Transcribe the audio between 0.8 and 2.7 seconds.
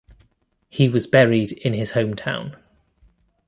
was buried in his hometown.